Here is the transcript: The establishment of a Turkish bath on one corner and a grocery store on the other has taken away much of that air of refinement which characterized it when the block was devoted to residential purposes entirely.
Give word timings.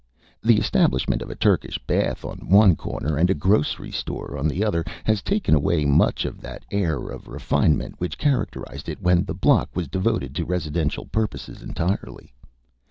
The 0.41 0.57
establishment 0.57 1.21
of 1.21 1.29
a 1.29 1.35
Turkish 1.35 1.77
bath 1.77 2.25
on 2.25 2.49
one 2.49 2.75
corner 2.75 3.17
and 3.17 3.29
a 3.29 3.35
grocery 3.35 3.91
store 3.91 4.35
on 4.35 4.47
the 4.47 4.63
other 4.65 4.83
has 5.03 5.21
taken 5.21 5.53
away 5.53 5.85
much 5.85 6.25
of 6.25 6.41
that 6.41 6.65
air 6.71 7.09
of 7.09 7.27
refinement 7.27 7.99
which 7.99 8.17
characterized 8.17 8.89
it 8.89 8.99
when 8.99 9.25
the 9.25 9.35
block 9.35 9.69
was 9.75 9.87
devoted 9.87 10.33
to 10.33 10.43
residential 10.43 11.05
purposes 11.05 11.61
entirely. 11.61 12.33